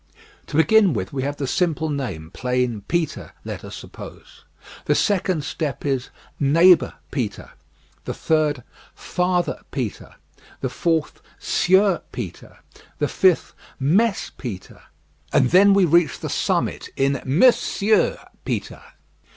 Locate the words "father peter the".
8.95-10.69